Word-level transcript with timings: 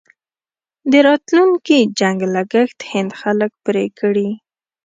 د 0.91 0.93
راتلونکي 1.07 1.77
جنګ 1.99 2.19
لګښت 2.35 2.79
هند 2.91 3.11
خلک 3.19 3.51
پرې 3.65 3.85
کړي. 3.99 4.29